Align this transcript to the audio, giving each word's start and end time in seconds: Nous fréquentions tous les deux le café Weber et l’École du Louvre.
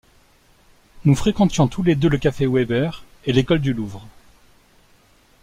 Nous 1.05 1.13
fréquentions 1.13 1.67
tous 1.67 1.83
les 1.83 1.93
deux 1.93 2.09
le 2.09 2.17
café 2.17 2.47
Weber 2.47 3.03
et 3.27 3.33
l’École 3.33 3.59
du 3.61 3.71
Louvre. 3.71 4.07